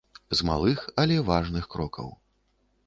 З 0.37 0.47
малых, 0.49 0.79
але 1.03 1.21
важных 1.29 1.71
крокаў. 1.77 2.13